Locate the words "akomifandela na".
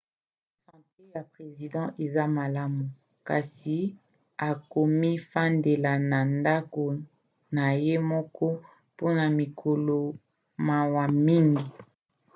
4.49-6.19